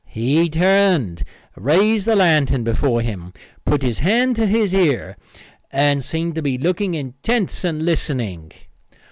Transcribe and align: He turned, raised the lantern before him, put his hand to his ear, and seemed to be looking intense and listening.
He 0.07 0.49
turned, 0.49 1.23
raised 1.55 2.07
the 2.07 2.15
lantern 2.15 2.63
before 2.63 3.01
him, 3.01 3.33
put 3.65 3.83
his 3.83 3.99
hand 3.99 4.35
to 4.37 4.47
his 4.47 4.73
ear, 4.73 5.15
and 5.71 6.03
seemed 6.03 6.33
to 6.33 6.41
be 6.41 6.57
looking 6.57 6.95
intense 6.95 7.63
and 7.63 7.85
listening. 7.85 8.51